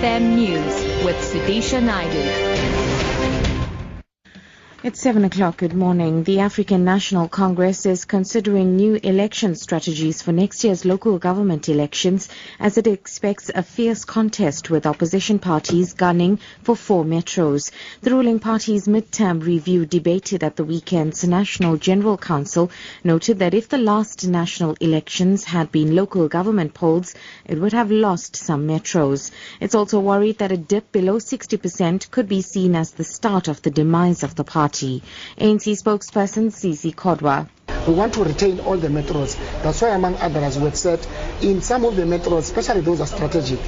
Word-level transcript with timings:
FM 0.00 0.36
News 0.36 1.04
with 1.04 1.16
Sudisha 1.16 1.82
Naidu. 1.82 2.91
It's 4.84 5.00
7 5.00 5.24
o'clock. 5.24 5.58
Good 5.58 5.74
morning. 5.74 6.24
The 6.24 6.40
African 6.40 6.84
National 6.84 7.28
Congress 7.28 7.86
is 7.86 8.04
considering 8.04 8.74
new 8.74 8.96
election 8.96 9.54
strategies 9.54 10.22
for 10.22 10.32
next 10.32 10.64
year's 10.64 10.84
local 10.84 11.20
government 11.20 11.68
elections 11.68 12.28
as 12.58 12.76
it 12.76 12.88
expects 12.88 13.48
a 13.54 13.62
fierce 13.62 14.04
contest 14.04 14.70
with 14.70 14.84
opposition 14.84 15.38
parties 15.38 15.92
gunning 15.92 16.40
for 16.64 16.74
four 16.74 17.04
metros. 17.04 17.70
The 18.00 18.10
ruling 18.10 18.40
party's 18.40 18.88
midterm 18.88 19.46
review 19.46 19.86
debated 19.86 20.42
at 20.42 20.56
the 20.56 20.64
weekend's 20.64 21.22
National 21.22 21.76
General 21.76 22.18
Council 22.18 22.68
noted 23.04 23.38
that 23.38 23.54
if 23.54 23.68
the 23.68 23.78
last 23.78 24.26
national 24.26 24.74
elections 24.80 25.44
had 25.44 25.70
been 25.70 25.94
local 25.94 26.26
government 26.26 26.74
polls, 26.74 27.14
it 27.44 27.60
would 27.60 27.72
have 27.72 27.92
lost 27.92 28.34
some 28.34 28.66
metros. 28.66 29.30
It's 29.60 29.76
also 29.76 30.00
worried 30.00 30.38
that 30.38 30.50
a 30.50 30.56
dip 30.56 30.90
below 30.90 31.18
60% 31.18 32.10
could 32.10 32.28
be 32.28 32.42
seen 32.42 32.74
as 32.74 32.90
the 32.90 33.04
start 33.04 33.46
of 33.46 33.62
the 33.62 33.70
demise 33.70 34.24
of 34.24 34.34
the 34.34 34.42
party. 34.42 34.71
Party. 34.72 35.02
ANC 35.38 35.76
spokesperson 35.76 36.50
Zizi 36.50 36.92
Kodwa. 36.92 37.46
We 37.86 37.94
want 37.94 38.14
to 38.14 38.24
retain 38.24 38.60
all 38.60 38.76
the 38.76 38.88
metros. 38.88 39.36
That's 39.62 39.82
why, 39.82 39.88
among 39.90 40.14
others, 40.16 40.58
we've 40.58 40.76
said 40.76 41.04
in 41.42 41.60
some 41.60 41.84
of 41.84 41.96
the 41.96 42.02
metros, 42.02 42.38
especially 42.38 42.80
those 42.80 43.00
are 43.00 43.06
strategic, 43.06 43.58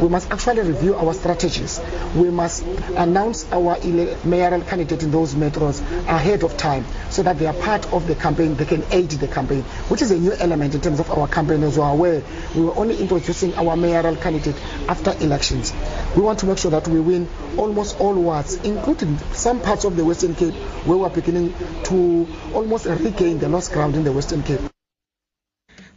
we 0.00 0.08
must 0.08 0.30
actually 0.30 0.62
review 0.62 0.94
our 0.94 1.12
strategies. 1.12 1.80
We 2.14 2.30
must 2.30 2.62
announce 2.96 3.50
our 3.52 3.76
mayoral 4.24 4.60
candidate 4.62 5.02
in 5.02 5.10
those 5.10 5.34
metros 5.34 5.80
ahead 6.06 6.44
of 6.44 6.56
time 6.56 6.84
so 7.10 7.22
that 7.24 7.38
they 7.38 7.46
are 7.46 7.54
part 7.54 7.92
of 7.92 8.06
the 8.06 8.14
campaign, 8.14 8.54
they 8.54 8.64
can 8.64 8.84
aid 8.92 9.10
the 9.10 9.26
campaign, 9.28 9.62
which 9.88 10.02
is 10.02 10.12
a 10.12 10.18
new 10.18 10.32
element 10.32 10.74
in 10.74 10.80
terms 10.80 11.00
of 11.00 11.10
our 11.10 11.26
campaign 11.26 11.62
as 11.64 11.76
well, 11.76 11.96
where 11.96 12.22
we 12.54 12.62
were 12.62 12.76
only 12.76 12.96
introducing 12.98 13.54
our 13.56 13.76
mayoral 13.76 14.14
candidate 14.16 14.56
after 14.88 15.12
elections. 15.20 15.72
We 16.16 16.22
want 16.22 16.38
to 16.40 16.46
make 16.46 16.58
sure 16.58 16.70
that 16.70 16.86
we 16.86 17.00
win 17.00 17.28
almost 17.56 17.98
all 18.00 18.14
wards, 18.14 18.54
including 18.56 19.18
some 19.32 19.60
parts 19.60 19.84
of 19.84 19.96
the 19.96 20.04
Western 20.04 20.34
Cape 20.34 20.54
where 20.86 20.96
we're 20.96 21.08
beginning 21.08 21.52
to 21.84 22.28
almost 22.52 22.86
regain 22.86 23.38
the 23.38 23.48
lost 23.48 23.72
ground 23.72 23.96
in 23.96 24.04
the 24.04 24.12
Western 24.12 24.42
Cape. 24.42 24.60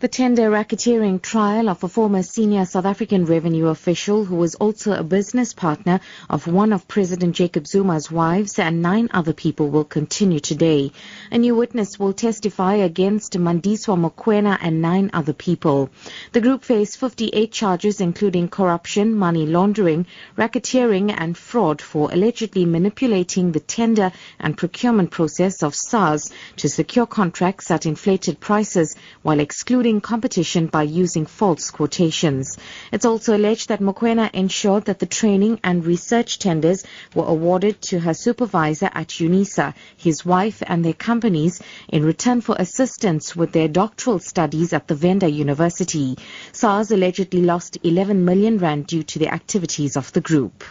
The 0.00 0.08
tender 0.08 0.50
racketeering 0.50 1.22
trial 1.22 1.70
of 1.70 1.84
a 1.84 1.88
former 1.88 2.24
senior 2.24 2.64
South 2.66 2.84
African 2.84 3.26
revenue 3.26 3.68
official 3.68 4.24
who 4.24 4.34
was 4.34 4.56
also 4.56 4.92
a 4.92 5.04
business 5.04 5.54
partner 5.54 6.00
of 6.28 6.48
one 6.48 6.72
of 6.72 6.88
President 6.88 7.34
Jacob 7.36 7.64
Zuma's 7.64 8.10
wives 8.10 8.58
and 8.58 8.82
nine 8.82 9.08
other 9.14 9.32
people 9.32 9.70
will 9.70 9.84
continue 9.84 10.40
today. 10.40 10.90
A 11.30 11.38
new 11.38 11.54
witness 11.54 11.98
will 11.98 12.12
testify 12.12 12.74
against 12.74 13.38
Mandiswa 13.38 13.96
Mokwena 13.96 14.58
and 14.60 14.82
nine 14.82 15.10
other 15.14 15.32
people. 15.32 15.88
The 16.32 16.40
group 16.40 16.64
faced 16.64 16.98
58 16.98 17.52
charges 17.52 18.00
including 18.00 18.48
corruption, 18.48 19.14
money 19.14 19.46
laundering, 19.46 20.06
racketeering 20.36 21.14
and 21.16 21.38
fraud 21.38 21.80
for 21.80 22.12
allegedly 22.12 22.66
manipulating 22.66 23.52
the 23.52 23.60
tender 23.60 24.10
and 24.40 24.58
procurement 24.58 25.12
process 25.12 25.62
of 25.62 25.74
SARS 25.74 26.30
to 26.56 26.68
secure 26.68 27.06
contracts 27.06 27.70
at 27.70 27.86
inflated 27.86 28.40
prices 28.40 28.96
while 29.22 29.40
excluding 29.40 29.83
competition 29.84 30.66
by 30.66 30.82
using 30.82 31.26
false 31.26 31.70
quotations. 31.70 32.56
It's 32.90 33.04
also 33.04 33.36
alleged 33.36 33.68
that 33.68 33.80
Mokwena 33.80 34.30
ensured 34.32 34.86
that 34.86 34.98
the 34.98 35.06
training 35.06 35.60
and 35.62 35.84
research 35.84 36.38
tenders 36.38 36.84
were 37.14 37.26
awarded 37.26 37.82
to 37.82 38.00
her 38.00 38.14
supervisor 38.14 38.88
at 38.94 39.08
UNISA, 39.08 39.74
his 39.96 40.24
wife 40.24 40.62
and 40.66 40.82
their 40.82 40.94
companies 40.94 41.60
in 41.88 42.02
return 42.02 42.40
for 42.40 42.56
assistance 42.58 43.36
with 43.36 43.52
their 43.52 43.68
doctoral 43.68 44.18
studies 44.18 44.72
at 44.72 44.88
the 44.88 44.94
Venda 44.94 45.28
University. 45.28 46.16
SARS 46.52 46.90
allegedly 46.90 47.42
lost 47.42 47.76
11 47.82 48.24
million 48.24 48.56
rand 48.56 48.86
due 48.86 49.02
to 49.02 49.18
the 49.18 49.28
activities 49.28 49.96
of 49.98 50.10
the 50.12 50.22
group. 50.22 50.64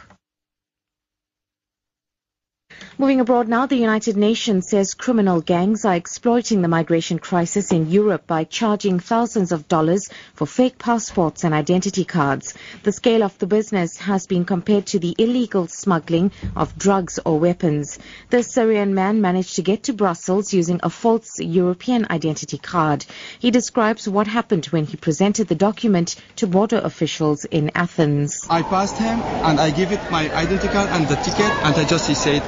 Moving 3.00 3.22
abroad 3.22 3.48
now, 3.48 3.66
the 3.66 3.76
United 3.76 4.18
Nations 4.18 4.70
says 4.70 4.94
criminal 4.94 5.42
gangs 5.42 5.84
are 5.84 5.96
exploiting 5.96 6.62
the 6.62 6.68
migration 6.68 7.18
crisis 7.18 7.72
in 7.72 7.90
Europe 7.90 8.28
by 8.28 8.44
charging 8.44 9.00
thousands 9.00 9.52
of 9.52 9.68
dollars 9.68 10.10
for 10.36 10.46
fake 10.46 10.78
passports 10.78 11.44
and 11.44 11.56
identity 11.56 12.06
cards. 12.06 12.54
The 12.84 12.92
scale 12.92 13.24
of 13.24 13.36
the 13.40 13.48
business 13.48 13.98
has 13.98 14.28
been 14.28 14.46
compared 14.46 14.86
to 14.88 15.00
the 15.00 15.16
illegal 15.18 15.68
smuggling 15.68 16.32
of 16.56 16.78
drugs 16.78 17.18
or 17.26 17.40
weapons. 17.40 17.98
The 18.30 18.44
Syrian 18.44 18.94
man 18.94 19.22
managed 19.22 19.56
to 19.56 19.64
get 19.64 19.84
to 19.84 19.94
Brussels 19.94 20.54
using 20.54 20.80
a 20.84 20.92
false 20.92 21.40
European 21.40 22.06
identity 22.12 22.60
card. 22.60 23.08
He 23.40 23.50
describes 23.50 24.08
what 24.08 24.28
happened 24.28 24.68
when 24.68 24.86
he 24.86 24.98
presented 24.98 25.48
the 25.48 25.56
document 25.56 26.16
to 26.36 26.46
border 26.46 26.80
officials 26.84 27.44
in 27.46 27.72
Athens. 27.74 28.46
I 28.52 28.62
passed 28.62 29.00
him 29.00 29.20
and 29.20 29.60
I 29.60 29.72
gave 29.72 29.92
it 29.92 30.12
my 30.12 30.32
identity 30.32 30.68
card 30.68 30.90
and 30.92 31.08
the 31.08 31.16
ticket 31.16 31.52
and 31.66 31.76
I 31.76 31.86
just 31.86 32.08
he 32.08 32.14
said 32.14 32.44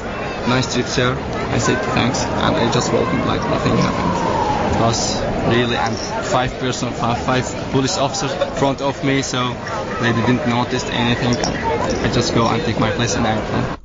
nice 0.48 0.74
trip, 0.74 0.86
sir. 0.86 1.16
I 1.52 1.58
said 1.58 1.78
thanks, 1.94 2.22
and 2.24 2.56
I 2.56 2.72
just 2.72 2.92
walked 2.94 3.14
like 3.26 3.42
nothing 3.50 3.76
happened. 3.78 4.76
It 4.76 4.82
was 4.82 5.22
really, 5.48 5.78
and 5.78 5.96
five 6.28 6.52
person, 6.60 6.92
five, 6.92 7.18
five 7.26 7.46
police 7.72 7.98
officers 7.98 8.34
front 8.60 8.82
of 8.82 9.04
me, 9.04 9.22
so 9.22 9.54
they 10.02 10.12
didn't 10.14 10.48
notice 10.48 10.84
anything. 10.90 11.36
I 12.04 12.12
just 12.14 12.34
go 12.34 12.48
and 12.48 12.64
take 12.64 12.80
my 12.80 12.92
place 12.92 13.16
in 13.16 13.26
airplane. 13.26 13.85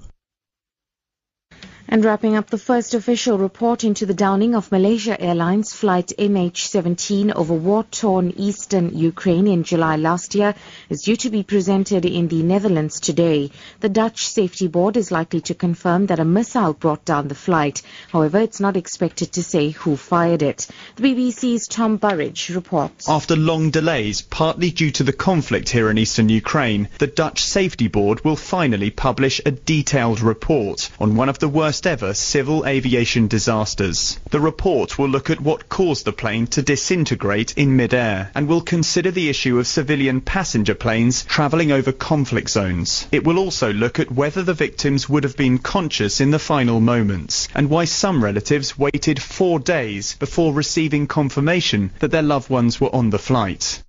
And 1.93 2.05
wrapping 2.05 2.37
up 2.37 2.49
the 2.49 2.57
first 2.57 2.95
official 2.95 3.37
report 3.37 3.83
into 3.83 4.07
the 4.07 4.15
downing 4.15 4.55
of 4.55 4.71
Malaysia 4.71 5.21
Airlines 5.21 5.73
flight 5.73 6.13
MH17 6.17 7.35
over 7.35 7.53
war-torn 7.53 8.33
eastern 8.37 8.97
Ukraine 8.97 9.49
in 9.49 9.65
July 9.65 9.97
last 9.97 10.37
year 10.37 10.55
is 10.89 11.03
due 11.03 11.17
to 11.17 11.31
be 11.31 11.43
presented 11.43 12.05
in 12.05 12.29
the 12.29 12.45
Netherlands 12.45 13.01
today. 13.01 13.51
The 13.81 13.89
Dutch 13.89 14.29
Safety 14.29 14.69
Board 14.69 14.97
is 14.97 15.11
likely 15.11 15.41
to 15.41 15.55
confirm 15.57 16.07
that 16.07 16.21
a 16.21 16.25
missile 16.25 16.75
brought 16.75 17.05
down 17.05 17.27
the 17.27 17.35
flight. 17.35 17.83
However, 18.13 18.39
it's 18.39 18.61
not 18.61 18.77
expected 18.77 19.33
to 19.33 19.43
say 19.43 19.71
who 19.71 19.97
fired 19.97 20.43
it. 20.43 20.69
The 20.95 21.03
BBC's 21.03 21.67
Tom 21.67 21.97
Burridge 21.97 22.51
reports. 22.51 23.09
After 23.09 23.35
long 23.35 23.71
delays, 23.71 24.23
partly 24.23 24.71
due 24.71 24.93
to 24.93 25.03
the 25.03 25.13
conflict 25.13 25.69
here 25.69 25.91
in 25.91 25.99
eastern 25.99 26.29
Ukraine, 26.29 26.89
the 27.01 27.09
Dutch 27.09 27.43
Safety 27.43 27.89
Board 27.89 28.25
will 28.25 28.37
finally 28.37 28.91
publish 28.91 29.41
a 29.45 29.51
detailed 29.51 30.21
report 30.21 30.89
on 31.01 31.17
one 31.17 31.29
of 31.29 31.41
the 31.41 31.49
worst 31.49 31.80
ever 31.87 32.15
civil 32.15 32.67
aviation 32.67 33.29
disasters. 33.29 34.19
The 34.31 34.41
report 34.41 34.99
will 34.99 35.09
look 35.09 35.31
at 35.31 35.41
what 35.41 35.69
caused 35.69 36.05
the 36.05 36.13
plane 36.13 36.47
to 36.49 36.63
disintegrate 36.63 37.55
in 37.57 37.77
midair 37.77 38.31
and 38.35 38.49
will 38.49 38.61
consider 38.61 39.11
the 39.11 39.29
issue 39.29 39.59
of 39.59 39.67
civilian 39.67 40.21
passenger 40.21 40.75
planes 40.75 41.25
travelling 41.25 41.73
over 41.73 41.93
conflict 41.93 42.51
zones. 42.51 43.07
It 43.11 43.25
will 43.25 43.39
also 43.39 43.73
look 43.73 43.99
at 43.99 44.13
whether 44.13 44.43
the 44.43 44.55
victims 44.55 45.09
would 45.09 45.25
have 45.25 45.37
been 45.37 45.59
conscious 45.59 46.21
in 46.21 46.31
the 46.31 46.39
final 46.39 46.81
moments 46.81 47.49
and 47.55 47.71
why 47.71 47.85
some 47.85 48.23
relatives 48.23 48.79
waited 48.79 49.21
four 49.21 49.59
days 49.59 50.17
before 50.17 50.53
receiving 50.53 51.07
confirmation 51.07 51.91
that 52.01 52.11
their 52.11 52.23
loved 52.23 52.51
ones 52.51 52.81
were 52.81 52.95
on 52.95 53.11
the 53.11 53.19
flight. 53.19 53.83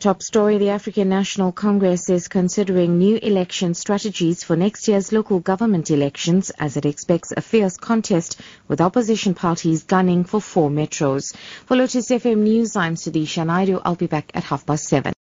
Top 0.00 0.22
story, 0.22 0.58
the 0.58 0.68
African 0.68 1.08
National 1.08 1.50
Congress 1.50 2.08
is 2.08 2.28
considering 2.28 2.98
new 2.98 3.16
election 3.16 3.74
strategies 3.74 4.44
for 4.44 4.54
next 4.54 4.86
year's 4.86 5.10
local 5.10 5.40
government 5.40 5.90
elections 5.90 6.50
as 6.50 6.76
it 6.76 6.86
expects 6.86 7.32
a 7.36 7.40
fierce 7.40 7.76
contest 7.76 8.40
with 8.68 8.80
opposition 8.80 9.34
parties 9.34 9.82
gunning 9.82 10.22
for 10.22 10.40
four 10.40 10.70
metros. 10.70 11.34
For 11.66 11.76
Lotus 11.76 12.10
FM 12.10 12.38
News, 12.38 12.76
I'm 12.76 12.94
Sudisha 12.94 13.44
Naidu. 13.44 13.80
I'll 13.84 13.96
be 13.96 14.06
back 14.06 14.30
at 14.34 14.44
half 14.44 14.64
past 14.64 14.84
seven. 14.84 15.14